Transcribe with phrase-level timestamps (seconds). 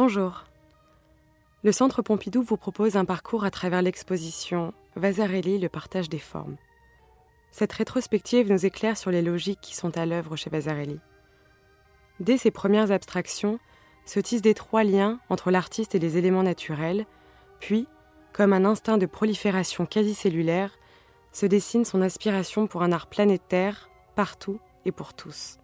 [0.00, 0.44] Bonjour.
[1.64, 6.56] Le Centre Pompidou vous propose un parcours à travers l'exposition Vasarely, le partage des formes.
[7.50, 11.00] Cette rétrospective nous éclaire sur les logiques qui sont à l'œuvre chez Vasarely.
[12.20, 13.58] Dès ses premières abstractions,
[14.06, 17.04] se tissent d'étroits liens entre l'artiste et les éléments naturels,
[17.58, 17.88] puis,
[18.32, 20.78] comme un instinct de prolifération quasi-cellulaire,
[21.32, 25.58] se dessine son aspiration pour un art planétaire, partout et pour tous.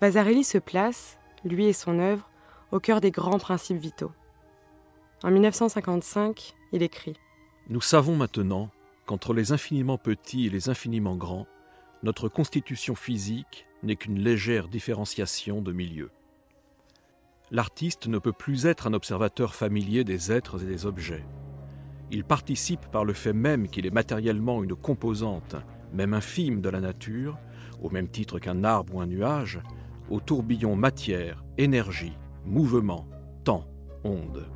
[0.00, 2.28] Vasarely se place, lui et son œuvre,
[2.72, 4.12] au cœur des grands principes vitaux.
[5.22, 7.14] En 1955, il écrit
[7.68, 8.70] Nous savons maintenant
[9.06, 11.46] qu'entre les infiniment petits et les infiniment grands,
[12.02, 16.10] notre constitution physique n'est qu'une légère différenciation de milieu
[17.52, 21.24] l'artiste ne peut plus être un observateur familier des êtres et des objets.
[22.10, 25.56] Il participe par le fait même qu'il est matériellement une composante,
[25.92, 27.38] même infime, de la nature,
[27.82, 29.60] au même titre qu'un arbre ou un nuage,
[30.10, 33.06] au tourbillon matière, énergie, mouvement,
[33.44, 33.64] temps,
[34.04, 34.46] onde.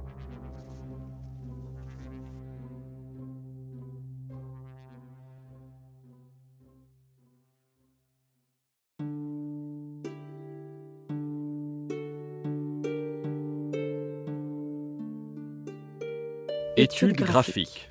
[16.79, 17.91] Études graphiques.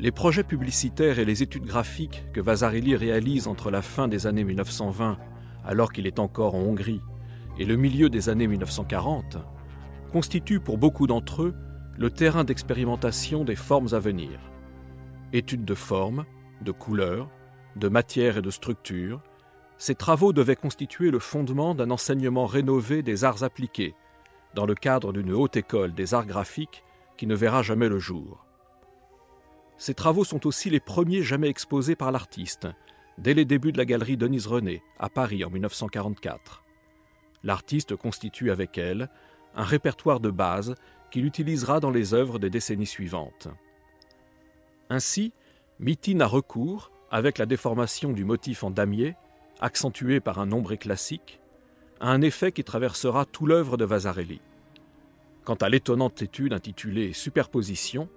[0.00, 4.44] Les projets publicitaires et les études graphiques que Vasarely réalise entre la fin des années
[4.44, 5.18] 1920,
[5.66, 7.02] alors qu'il est encore en Hongrie,
[7.58, 9.38] et le milieu des années 1940,
[10.12, 11.54] constituent pour beaucoup d'entre eux
[11.96, 14.38] le terrain d'expérimentation des formes à venir.
[15.32, 16.24] Études de forme,
[16.62, 17.28] de couleur,
[17.76, 19.20] de matière et de structure,
[19.76, 23.94] ces travaux devaient constituer le fondement d'un enseignement rénové des arts appliqués,
[24.54, 26.84] dans le cadre d'une haute école des arts graphiques
[27.16, 28.44] qui ne verra jamais le jour.
[29.76, 32.66] Ces travaux sont aussi les premiers jamais exposés par l'artiste,
[33.18, 36.64] dès les débuts de la galerie Denise René, à Paris en 1944.
[37.44, 39.08] L'artiste constitue avec elle
[39.54, 40.74] un répertoire de base
[41.10, 43.48] qu'il utilisera dans les œuvres des décennies suivantes.
[44.90, 45.32] Ainsi,
[45.80, 49.16] Mitine a recours, avec la déformation du motif en damier,
[49.60, 51.40] accentué par un nombre classique,
[52.00, 54.40] à un effet qui traversera tout l'œuvre de Vasarely.
[55.44, 58.08] Quant à l'étonnante étude intitulée Superposition,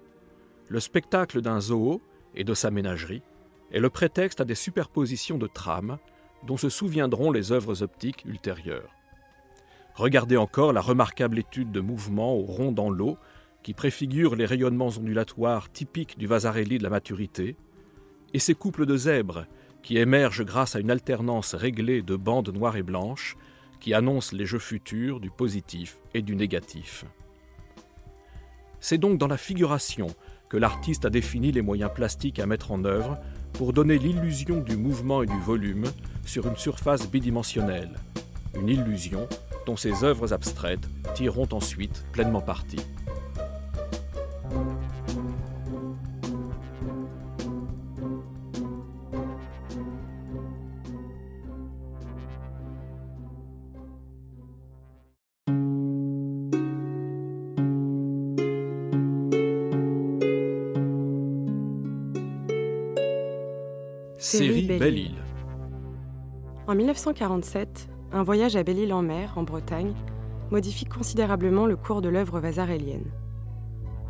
[0.68, 2.00] le spectacle d'un zoo
[2.34, 3.22] et de sa ménagerie
[3.72, 5.98] est le prétexte à des superpositions de trames
[6.46, 8.90] dont se souviendront les œuvres optiques ultérieures.
[9.94, 13.18] Regardez encore la remarquable étude de mouvement au rond dans l'eau
[13.62, 17.56] qui préfigure les rayonnements ondulatoires typiques du Vasarely de la maturité,
[18.34, 19.46] et ces couples de zèbres
[19.82, 23.36] qui émergent grâce à une alternance réglée de bandes noires et blanches
[23.80, 27.04] qui annonce les jeux futurs du positif et du négatif.
[28.80, 30.08] C'est donc dans la figuration
[30.48, 33.18] que l'artiste a défini les moyens plastiques à mettre en œuvre
[33.52, 35.84] pour donner l'illusion du mouvement et du volume
[36.24, 37.94] sur une surface bidimensionnelle,
[38.54, 39.28] une illusion
[39.66, 42.78] dont ses œuvres abstraites tireront ensuite pleinement parti.
[64.18, 65.16] Série Belle-Île.
[66.66, 69.94] En 1947, un voyage à Belle-Île en mer, en Bretagne,
[70.50, 73.10] modifie considérablement le cours de l'œuvre vasarélienne.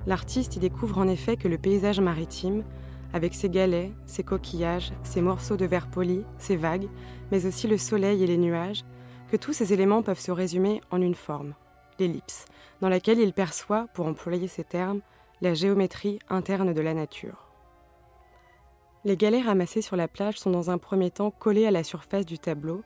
[0.06, 2.64] L'artiste y découvre en effet que le paysage maritime,
[3.12, 6.88] avec ses galets, ses coquillages, ses morceaux de verre poli, ses vagues,
[7.30, 8.84] mais aussi le soleil et les nuages,
[9.30, 11.54] que tous ces éléments peuvent se résumer en une forme,
[12.00, 12.46] l'ellipse,
[12.80, 15.00] dans laquelle il perçoit, pour employer ces termes,
[15.40, 17.48] la géométrie interne de la nature.
[19.04, 22.26] Les galets ramassés sur la plage sont dans un premier temps collés à la surface
[22.26, 22.82] du tableau,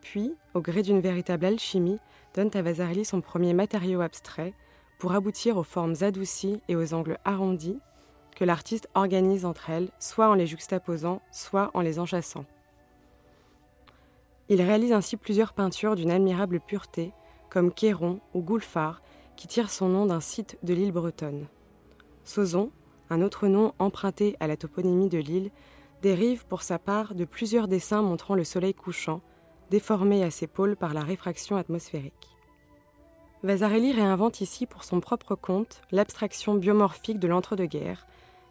[0.00, 1.98] puis, au gré d'une véritable alchimie,
[2.34, 4.54] donnent à Vasarely son premier matériau abstrait
[4.98, 7.78] pour aboutir aux formes adoucies et aux angles arrondis
[8.36, 12.44] que l'artiste organise entre elles, soit en les juxtaposant, soit en les enchâssant.
[14.48, 17.12] Il réalise ainsi plusieurs peintures d'une admirable pureté,
[17.50, 19.02] comme Quéron ou Goulfard,
[19.36, 21.46] qui tire son nom d'un site de l'île bretonne.
[22.24, 22.70] Sauzon,
[23.10, 25.50] un autre nom emprunté à la toponymie de l'île,
[26.02, 29.20] dérive pour sa part de plusieurs dessins montrant le soleil couchant,
[29.70, 32.36] déformé à ses pôles par la réfraction atmosphérique.
[33.42, 38.06] Vasarely réinvente ici pour son propre compte l'abstraction biomorphique de l'entre-deux-guerres,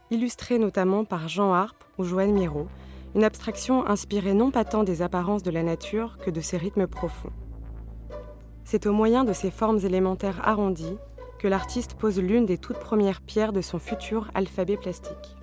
[0.09, 2.67] illustrée notamment par Jean Harpe ou Joanne Miro,
[3.15, 6.87] une abstraction inspirée non pas tant des apparences de la nature que de ses rythmes
[6.87, 7.33] profonds.
[8.63, 10.97] C'est au moyen de ces formes élémentaires arrondies
[11.39, 15.35] que l'artiste pose l'une des toutes premières pierres de son futur alphabet plastique.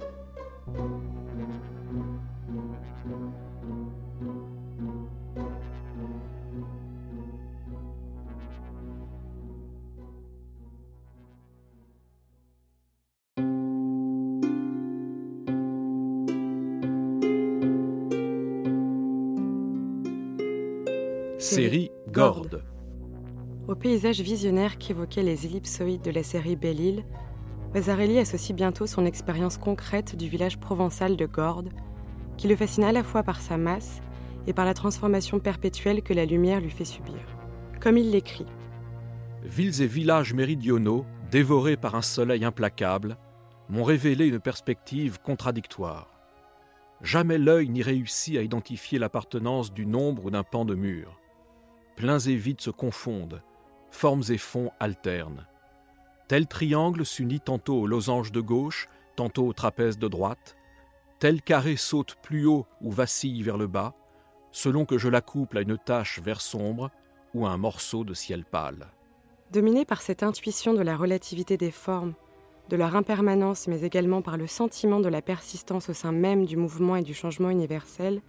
[21.57, 22.63] Série Gorde.
[23.67, 27.03] Au paysage visionnaire qu'évoquaient les ellipsoïdes de la série Belle-Île,
[27.73, 31.71] Vasarely associe bientôt son expérience concrète du village provençal de Gordes,
[32.37, 34.03] qui le fascine à la fois par sa masse
[34.47, 37.21] et par la transformation perpétuelle que la lumière lui fait subir.
[37.81, 38.47] Comme il l'écrit.
[39.43, 43.17] Villes et villages méridionaux, dévorés par un soleil implacable,
[43.71, 46.21] m'ont révélé une perspective contradictoire.
[47.01, 51.19] Jamais l'œil n'y réussit à identifier l'appartenance du nombre ou d'un pan de mur.
[51.97, 53.43] Pleins et vides se confondent,
[53.91, 55.47] formes et fonds alternent.
[56.29, 60.57] Tel triangle s'unit tantôt au losange de gauche, tantôt au trapèze de droite.
[61.21, 63.95] Tel carré saute plus haut ou vacille vers le bas,
[64.53, 66.91] selon que je l'accouple à une tache vert sombre
[67.33, 68.89] ou à un morceau de ciel pâle.
[69.51, 72.13] Dominé par cette intuition de la relativité des formes,
[72.69, 76.59] de leur impermanence, mais également par le sentiment de la persistance au sein même du
[76.59, 78.21] mouvement et du changement universel,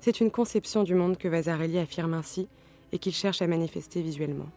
[0.00, 2.48] c'est une conception du monde que Vasarely affirme ainsi
[2.92, 4.48] et qu'il cherche à manifester visuellement.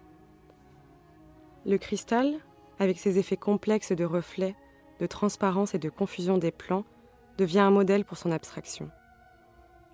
[1.65, 2.35] Le cristal,
[2.79, 4.55] avec ses effets complexes de reflets,
[4.99, 6.85] de transparence et de confusion des plans,
[7.37, 8.89] devient un modèle pour son abstraction.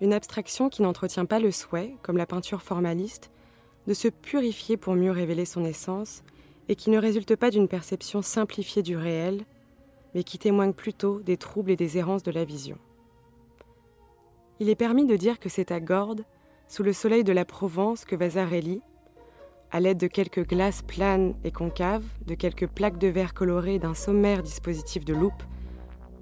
[0.00, 3.30] Une abstraction qui n'entretient pas le souhait, comme la peinture formaliste,
[3.86, 6.22] de se purifier pour mieux révéler son essence,
[6.68, 9.44] et qui ne résulte pas d'une perception simplifiée du réel,
[10.14, 12.78] mais qui témoigne plutôt des troubles et des errances de la vision.
[14.60, 16.24] Il est permis de dire que c'est à Gordes,
[16.72, 18.80] sous le soleil de la Provence, que Vasarely,
[19.72, 23.78] à l'aide de quelques glaces planes et concaves, de quelques plaques de verre colorées et
[23.78, 25.42] d'un sommaire dispositif de loupe,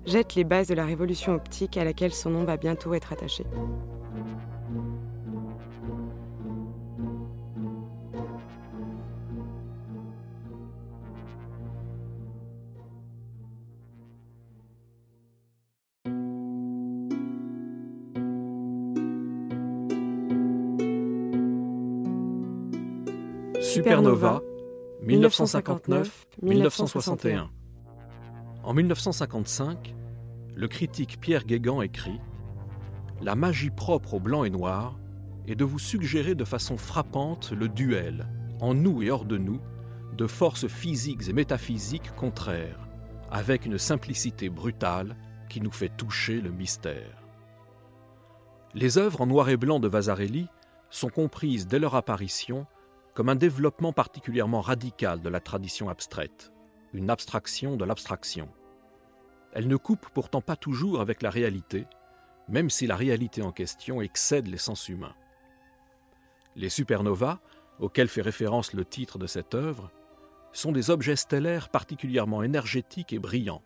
[0.06, 3.44] jette les bases de la révolution optique à laquelle son nom va bientôt être attaché.
[23.80, 24.42] Supernova,
[25.06, 27.48] 1959-1961.
[28.62, 29.94] En 1955,
[30.54, 32.20] le critique Pierre Guégan écrit
[33.22, 34.98] La magie propre au blanc et noir
[35.46, 38.28] est de vous suggérer de façon frappante le duel,
[38.60, 39.62] en nous et hors de nous,
[40.14, 42.86] de forces physiques et métaphysiques contraires,
[43.30, 45.16] avec une simplicité brutale
[45.48, 47.24] qui nous fait toucher le mystère.
[48.74, 50.48] Les œuvres en noir et blanc de Vasarely
[50.90, 52.66] sont comprises dès leur apparition
[53.14, 56.52] comme un développement particulièrement radical de la tradition abstraite,
[56.92, 58.48] une abstraction de l'abstraction.
[59.52, 61.86] Elle ne coupe pourtant pas toujours avec la réalité,
[62.48, 65.14] même si la réalité en question excède les sens humains.
[66.56, 67.40] Les supernovas,
[67.78, 69.90] auxquels fait référence le titre de cette œuvre,
[70.52, 73.62] sont des objets stellaires particulièrement énergétiques et brillants.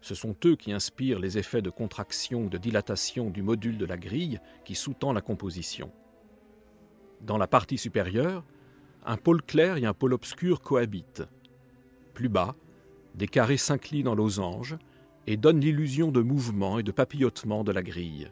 [0.00, 3.86] Ce sont eux qui inspirent les effets de contraction ou de dilatation du module de
[3.86, 5.90] la grille qui sous-tend la composition.
[7.22, 8.44] Dans la partie supérieure,
[9.04, 11.24] un pôle clair et un pôle obscur cohabitent.
[12.14, 12.54] Plus bas,
[13.14, 14.76] des carrés s'inclinent en losange
[15.26, 18.30] et donnent l'illusion de mouvement et de papillotement de la grille.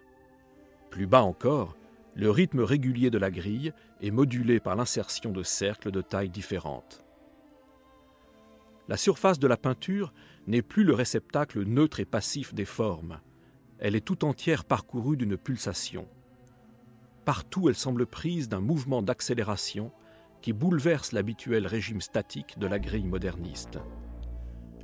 [0.90, 1.76] Plus bas encore,
[2.14, 7.04] le rythme régulier de la grille est modulé par l'insertion de cercles de tailles différentes.
[8.88, 10.12] La surface de la peinture
[10.46, 13.20] n'est plus le réceptacle neutre et passif des formes.
[13.78, 16.06] Elle est tout entière parcourue d'une pulsation.
[17.24, 19.92] Partout elle semble prise d'un mouvement d'accélération
[20.42, 23.78] qui bouleverse l'habituel régime statique de la grille moderniste.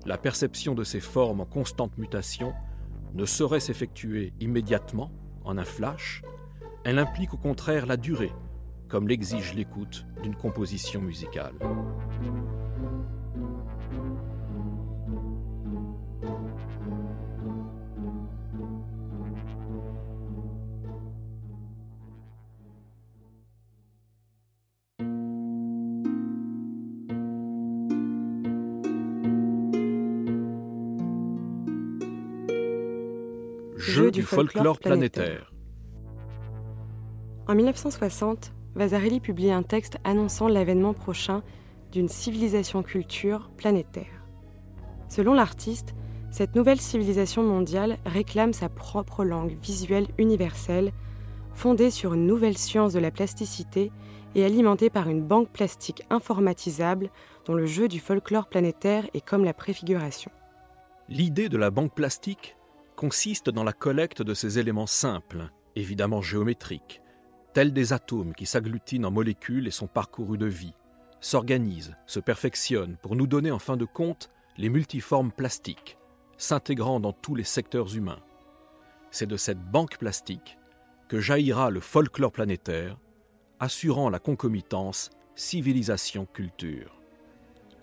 [0.06, 2.54] La perception de ces formes en constante mutation
[3.12, 5.10] ne saurait s'effectuer immédiatement,
[5.44, 6.22] en un flash,
[6.84, 8.32] elle implique au contraire la durée,
[8.88, 11.54] comme l'exige l'écoute d'une composition musicale.
[33.98, 35.52] Jeu du folklore planétaire.
[37.48, 41.42] En 1960, Vasarely publie un texte annonçant l'avènement prochain
[41.90, 44.24] d'une civilisation-culture planétaire.
[45.08, 45.96] Selon l'artiste,
[46.30, 50.92] cette nouvelle civilisation mondiale réclame sa propre langue visuelle universelle,
[51.52, 53.90] fondée sur une nouvelle science de la plasticité
[54.36, 57.10] et alimentée par une banque plastique informatisable
[57.46, 60.30] dont le jeu du folklore planétaire est comme la préfiguration.
[61.08, 62.54] L'idée de la banque plastique
[62.98, 67.00] consiste dans la collecte de ces éléments simples, évidemment géométriques,
[67.54, 70.74] tels des atomes qui s'agglutinent en molécules et sont parcourus de vie,
[71.20, 75.96] s'organisent, se perfectionnent pour nous donner en fin de compte les multiformes plastiques,
[76.38, 78.18] s'intégrant dans tous les secteurs humains.
[79.12, 80.58] C'est de cette banque plastique
[81.06, 82.98] que jaillira le folklore planétaire,
[83.60, 87.00] assurant la concomitance civilisation-culture.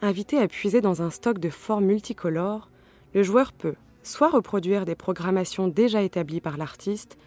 [0.01, 2.69] Invité à puiser dans un stock de formes multicolores,
[3.13, 3.75] le joueur peut
[4.05, 7.17] soit reproduire des programmations déjà établies par l'artiste,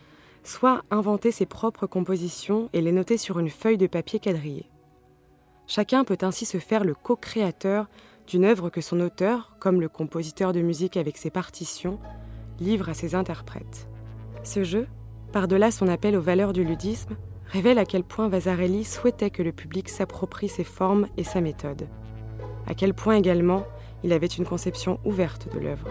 [0.44, 4.70] soit inventer ses propres compositions et les noter sur une feuille de papier quadrillée.
[5.66, 7.88] Chacun peut ainsi se faire le co-créateur
[8.26, 11.98] d'une œuvre que son auteur, comme le compositeur de musique avec ses partitions,
[12.60, 13.88] livre à ses interprètes.
[14.44, 14.86] Ce jeu,
[15.32, 17.16] par-delà son appel aux valeurs du ludisme,
[17.46, 21.88] révèle à quel point Vasarely souhaitait que le public s'approprie ses formes et sa méthode.
[22.66, 23.66] À quel point également
[24.04, 25.88] il avait une conception ouverte de l'œuvre.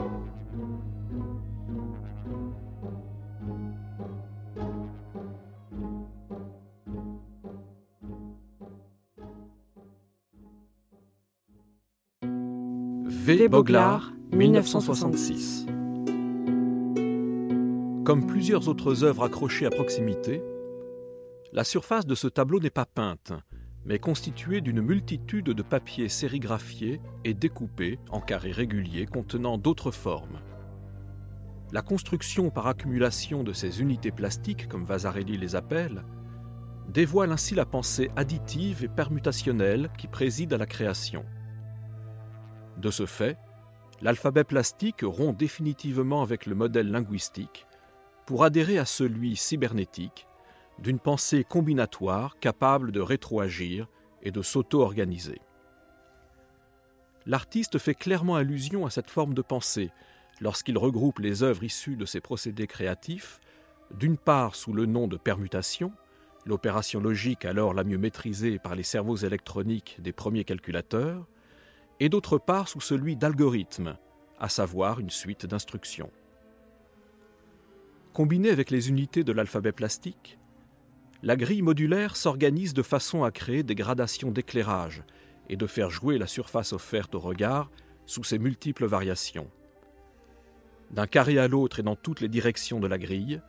[13.27, 13.49] V.
[13.49, 15.65] Boglar, 1966.
[18.05, 20.41] Comme plusieurs autres œuvres accrochées à proximité,
[21.51, 23.33] la surface de ce tableau n'est pas peinte,
[23.83, 30.39] mais constituée d'une multitude de papiers sérigraphiés et découpés en carrés réguliers contenant d'autres formes.
[31.73, 36.05] La construction par accumulation de ces unités plastiques, comme Vasarely les appelle,
[36.87, 41.25] dévoile ainsi la pensée additive et permutationnelle qui préside à la création.
[42.77, 43.37] De ce fait,
[44.01, 47.65] l'alphabet plastique rompt définitivement avec le modèle linguistique
[48.25, 50.27] pour adhérer à celui cybernétique
[50.79, 53.87] d'une pensée combinatoire capable de rétroagir
[54.21, 55.41] et de s'auto-organiser.
[57.25, 59.91] L'artiste fait clairement allusion à cette forme de pensée
[60.39, 63.39] lorsqu'il regroupe les œuvres issues de ses procédés créatifs,
[63.95, 65.91] d'une part sous le nom de permutation,
[66.45, 71.25] l'opération logique alors la mieux maîtrisée par les cerveaux électroniques des premiers calculateurs,
[71.99, 73.97] et d'autre part sous celui d'algorithme,
[74.39, 76.11] à savoir une suite d'instructions.
[78.13, 80.37] Combinée avec les unités de l'alphabet plastique,
[81.23, 85.03] la grille modulaire s'organise de façon à créer des gradations d'éclairage
[85.49, 87.71] et de faire jouer la surface offerte au regard
[88.05, 89.49] sous ses multiples variations.
[90.91, 93.41] D'un carré à l'autre et dans toutes les directions de la grille,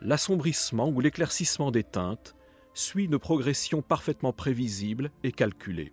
[0.00, 2.36] l'assombrissement ou l'éclaircissement des teintes
[2.74, 5.92] suit une progression parfaitement prévisible et calculée.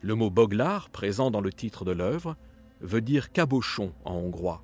[0.00, 2.36] Le mot boglar, présent dans le titre de l'œuvre,
[2.80, 4.62] veut dire cabochon en hongrois.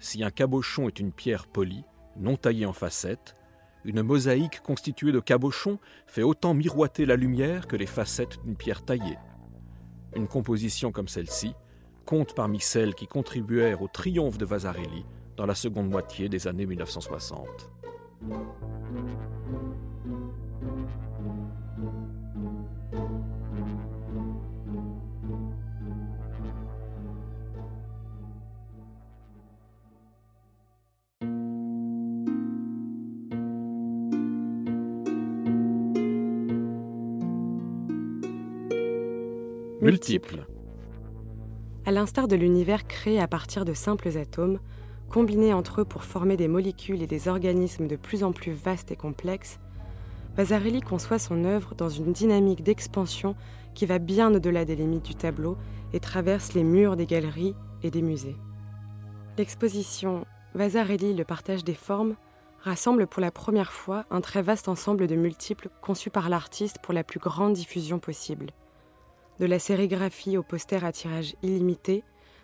[0.00, 1.84] Si un cabochon est une pierre polie,
[2.16, 3.36] non taillée en facettes,
[3.84, 8.84] une mosaïque constituée de cabochons fait autant miroiter la lumière que les facettes d'une pierre
[8.84, 9.18] taillée.
[10.16, 11.54] Une composition comme celle-ci
[12.04, 15.04] compte parmi celles qui contribuèrent au triomphe de Vasarely
[15.36, 17.70] dans la seconde moitié des années 1960.
[39.88, 40.44] Multiples.
[41.86, 44.58] À l'instar de l'univers créé à partir de simples atomes,
[45.08, 48.92] combinés entre eux pour former des molécules et des organismes de plus en plus vastes
[48.92, 49.58] et complexes,
[50.36, 53.34] Vasarely conçoit son œuvre dans une dynamique d'expansion
[53.74, 55.56] qui va bien au-delà des limites du tableau
[55.94, 58.36] et traverse les murs des galeries et des musées.
[59.38, 62.14] L'exposition Vasarely, le partage des formes
[62.60, 66.92] rassemble pour la première fois un très vaste ensemble de multiples conçus par l'artiste pour
[66.92, 68.48] la plus grande diffusion possible
[69.38, 72.02] de la sérigraphie au poster à tirage illimité,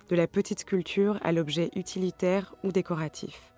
[0.09, 3.53] de la petite sculpture à l'objet utilitaire ou décoratif.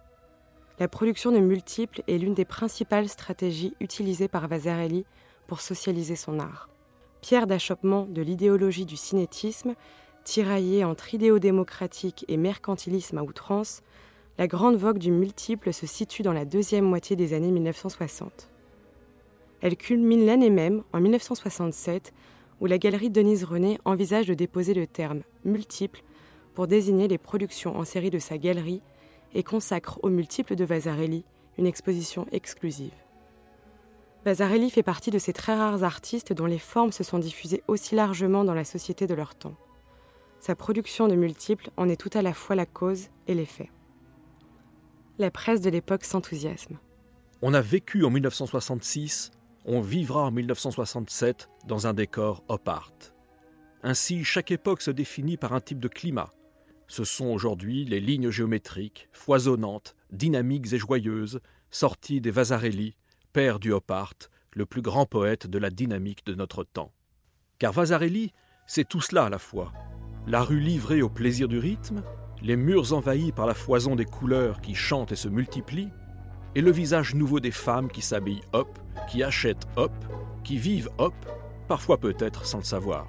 [0.78, 5.04] La production de multiples est l'une des principales stratégies utilisées par Vasarely
[5.46, 6.68] pour socialiser son art.
[7.20, 9.74] Pierre d'achoppement de l'idéologie du cinétisme,
[10.24, 13.82] tiraillée entre idéaux démocratiques et mercantilisme à outrance,
[14.38, 18.50] la grande vogue du multiple se situe dans la deuxième moitié des années 1960.
[19.62, 22.12] Elle culmine l'année même, en 1967,
[22.60, 26.02] où la galerie Denise René envisage de déposer le terme multiple
[26.54, 28.82] pour désigner les productions en série de sa galerie
[29.34, 31.24] et consacre aux multiples de Vasarely
[31.58, 32.94] une exposition exclusive.
[34.24, 37.94] Vasarely fait partie de ces très rares artistes dont les formes se sont diffusées aussi
[37.94, 39.54] largement dans la société de leur temps.
[40.40, 43.70] Sa production de multiples en est tout à la fois la cause et l'effet.
[45.18, 46.78] La presse de l'époque s'enthousiasme.
[47.42, 49.30] On a vécu en 1966
[49.66, 52.94] on vivra en 1967 dans un décor op art.
[53.82, 56.30] Ainsi, chaque époque se définit par un type de climat.
[56.86, 62.94] Ce sont aujourd'hui les lignes géométriques, foisonnantes, dynamiques et joyeuses, sorties des Vasarely,
[63.32, 64.14] père du op art,
[64.52, 66.92] le plus grand poète de la dynamique de notre temps.
[67.58, 68.32] Car Vasarely,
[68.68, 69.72] c'est tout cela à la fois.
[70.28, 72.04] La rue livrée au plaisir du rythme,
[72.40, 75.90] les murs envahis par la foison des couleurs qui chantent et se multiplient,
[76.56, 78.78] et le visage nouveau des femmes qui s'habillent hop,
[79.10, 79.92] qui achètent hop,
[80.42, 81.14] qui vivent hop,
[81.68, 83.06] parfois peut-être sans le savoir.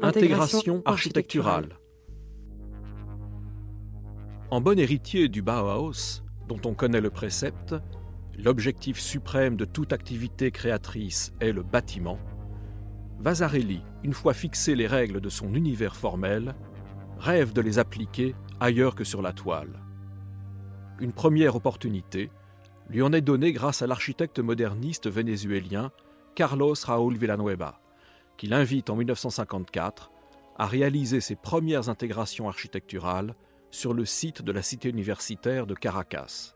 [0.00, 1.68] Intégration architecturale.
[4.50, 7.74] En bon héritier du Bauhaus, dont on connaît le précepte,
[8.34, 12.18] l'objectif suprême de toute activité créatrice est le bâtiment,
[13.18, 16.54] Vasarely, une fois fixé les règles de son univers formel,
[17.18, 19.82] rêve de les appliquer ailleurs que sur la toile.
[21.00, 22.30] Une première opportunité
[22.88, 25.90] lui en est donnée grâce à l'architecte moderniste vénézuélien
[26.34, 27.80] Carlos Raúl Villanueva,
[28.38, 30.10] qui l'invite en 1954
[30.56, 33.34] à réaliser ses premières intégrations architecturales
[33.70, 36.54] sur le site de la cité universitaire de Caracas.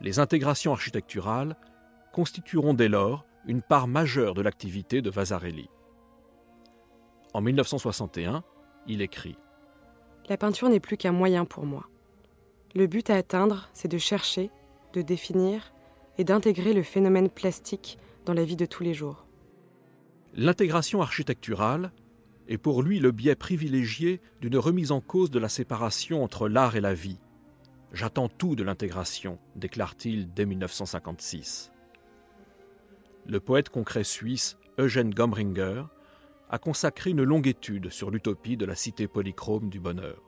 [0.00, 1.56] Les intégrations architecturales
[2.12, 5.68] constitueront dès lors une part majeure de l'activité de Vasarely.
[7.32, 8.42] En 1961,
[8.86, 9.36] il écrit
[10.28, 11.88] La peinture n'est plus qu'un moyen pour moi.
[12.74, 14.50] Le but à atteindre, c'est de chercher,
[14.92, 15.72] de définir
[16.18, 19.26] et d'intégrer le phénomène plastique dans la vie de tous les jours.
[20.34, 21.92] L'intégration architecturale
[22.48, 26.76] est pour lui le biais privilégié d'une remise en cause de la séparation entre l'art
[26.76, 27.18] et la vie.
[27.92, 31.72] J'attends tout de l'intégration, déclare-t-il dès 1956.
[33.26, 35.84] Le poète concret suisse Eugène Gomringer
[36.50, 40.22] a consacré une longue étude sur l'utopie de la cité polychrome du bonheur.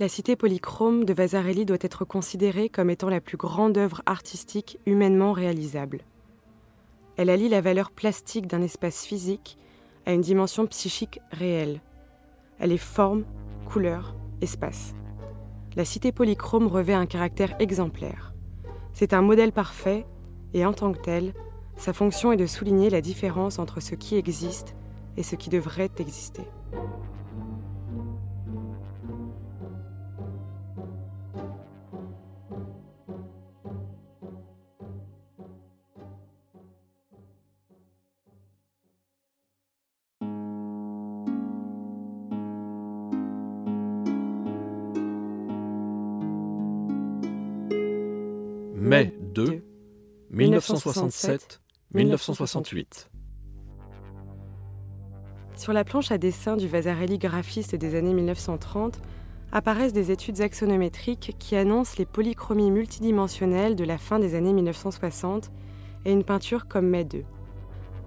[0.00, 4.78] La cité polychrome de Vasarely doit être considérée comme étant la plus grande œuvre artistique
[4.84, 6.00] humainement réalisable.
[7.16, 9.58] Elle allie la valeur plastique d'un espace physique
[10.06, 11.80] à une dimension psychique réelle.
[12.58, 13.24] Elle est forme,
[13.66, 14.94] couleur, espace.
[15.76, 18.34] La cité polychrome revêt un caractère exemplaire.
[18.92, 20.06] C'est un modèle parfait
[20.54, 21.32] et en tant que tel,
[21.76, 24.76] sa fonction est de souligner la différence entre ce qui existe
[25.16, 26.42] et ce qui devrait exister.
[50.74, 53.08] 1967-1968.
[55.56, 59.00] Sur la planche à dessin du Vasarely graphiste des années 1930
[59.52, 65.50] apparaissent des études axonométriques qui annoncent les polychromies multidimensionnelles de la fin des années 1960
[66.04, 67.24] et une peinture comme Mai 2.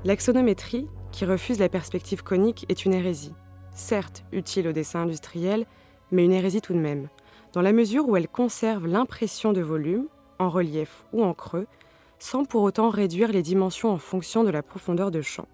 [0.03, 3.33] L'axonométrie, qui refuse la perspective conique, est une hérésie.
[3.73, 5.65] Certes utile au dessin industriel,
[6.11, 7.09] mais une hérésie tout de même,
[7.53, 10.07] dans la mesure où elle conserve l'impression de volume,
[10.39, 11.67] en relief ou en creux,
[12.25, 15.47] sans pour autant réduire les dimensions en fonction de la profondeur de champ.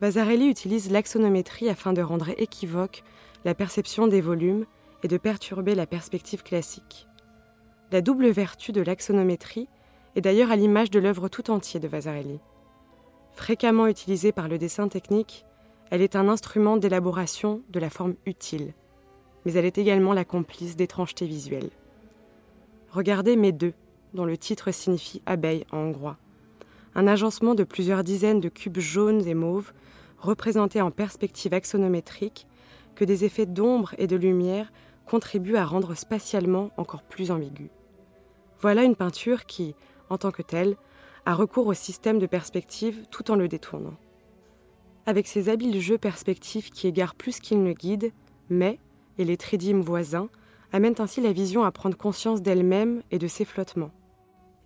[0.00, 3.02] Vasarely utilise l'axonométrie afin de rendre équivoque
[3.44, 4.64] la perception des volumes
[5.02, 7.08] et de perturber la perspective classique.
[7.90, 9.66] La double vertu de l'axonométrie
[10.14, 12.38] est d'ailleurs à l'image de l'œuvre tout entier de Vasarely.
[13.32, 15.44] Fréquemment utilisée par le dessin technique,
[15.90, 18.72] elle est un instrument d'élaboration de la forme utile,
[19.44, 21.70] mais elle est également la complice d'étrangeté visuelle.
[22.92, 23.74] Regardez Mes deux,
[24.14, 26.16] dont le titre signifie abeille en hongrois.
[26.94, 29.72] Un agencement de plusieurs dizaines de cubes jaunes et mauves,
[30.18, 32.46] représentés en perspective axonométrique,
[32.94, 34.72] que des effets d'ombre et de lumière
[35.06, 37.70] contribuent à rendre spatialement encore plus ambigu.
[38.60, 39.74] Voilà une peinture qui,
[40.08, 40.76] en tant que telle,
[41.24, 43.96] a recours au système de perspective tout en le détournant.
[45.06, 48.12] Avec ses habiles jeux perspectives qui égarent plus qu'ils ne guident,
[48.48, 48.78] mais,
[49.18, 50.28] et les tridymes voisins,
[50.72, 53.90] amène ainsi la vision à prendre conscience d'elle-même et de ses flottements.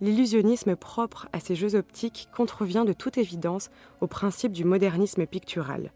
[0.05, 5.91] L'illusionnisme propre à ces jeux optiques contrevient de toute évidence au principe du modernisme pictural.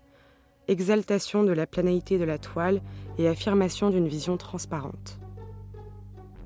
[0.67, 2.81] Exaltation de la planéité de la toile
[3.19, 5.19] et affirmation d'une vision transparente.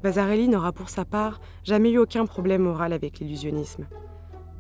[0.04, 3.88] Vasarely n'aura pour sa part jamais eu aucun problème moral avec l'illusionnisme.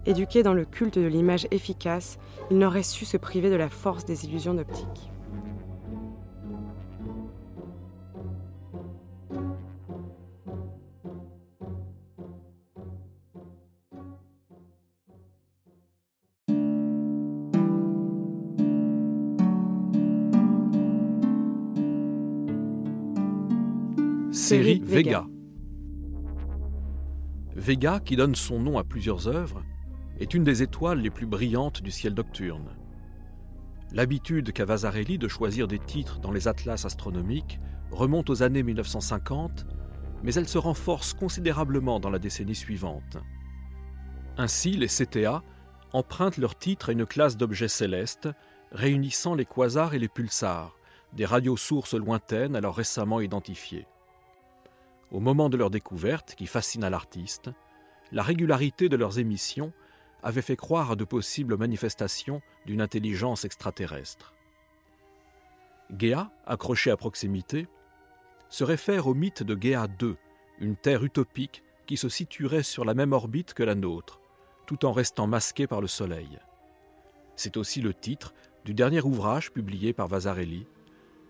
[0.05, 2.17] Éduqué dans le culte de l'image efficace,
[2.51, 5.12] il n'aurait su se priver de la force des illusions d'optique.
[24.33, 25.27] Série Vega.
[27.55, 29.63] Vega, qui donne son nom à plusieurs œuvres,
[30.19, 32.75] est une des étoiles les plus brillantes du ciel nocturne.
[33.91, 37.59] L'habitude qu'a Vasarely de choisir des titres dans les atlas astronomiques
[37.91, 39.67] remonte aux années 1950,
[40.23, 43.17] mais elle se renforce considérablement dans la décennie suivante.
[44.37, 45.43] Ainsi, les CTA
[45.91, 48.29] empruntent leur titre à une classe d'objets célestes
[48.71, 50.75] réunissant les quasars et les pulsars,
[51.15, 53.85] des radiosources lointaines alors récemment identifiées.
[55.13, 57.51] Au moment de leur découverte, qui fascina l'artiste,
[58.11, 59.71] la régularité de leurs émissions
[60.23, 64.33] avait fait croire à de possibles manifestations d'une intelligence extraterrestre.
[65.95, 67.67] Géa, accroché à proximité,
[68.49, 70.15] se réfère au mythe de Géa II,
[70.59, 74.19] une Terre utopique qui se situerait sur la même orbite que la nôtre,
[74.65, 76.39] tout en restant masquée par le Soleil.
[77.35, 78.33] C'est aussi le titre
[78.65, 80.65] du dernier ouvrage publié par Vasarely,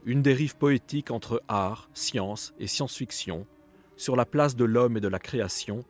[0.05, 3.45] une dérive poétique entre art, science et science-fiction,
[3.95, 5.83] sur la place de l'homme et de la création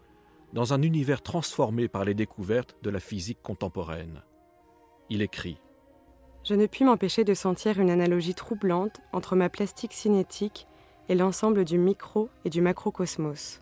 [0.54, 4.22] dans un univers transformé par les découvertes de la physique contemporaine.
[5.10, 5.60] Il écrit
[6.44, 10.68] Je ne puis m'empêcher de sentir une analogie troublante entre ma plastique cinétique
[11.10, 13.62] et l'ensemble du micro et du macrocosmos.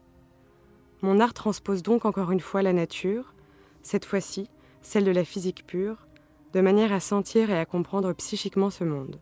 [1.01, 3.33] Mon art transpose donc encore une fois la nature,
[3.81, 4.49] cette fois-ci
[4.81, 6.07] celle de la physique pure,
[6.53, 9.19] de manière à sentir et à comprendre psychiquement ce monde.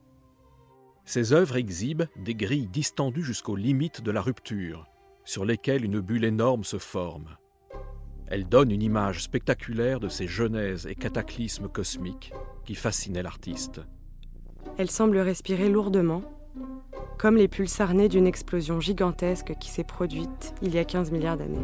[1.05, 4.88] Ces œuvres exhibent des grilles distendues jusqu'aux limites de la rupture,
[5.30, 7.38] sur lesquelles une bulle énorme se forme.
[8.26, 12.34] Elles donnent une image spectaculaire de ces genèses et cataclysmes cosmiques
[12.65, 13.82] qui fascinaient l'artiste.
[14.80, 16.24] Elles semblent respirer lourdement,
[17.20, 21.38] comme les pulsars nés d'une explosion gigantesque qui s'est produite il y a 15 milliards
[21.38, 21.60] d'années.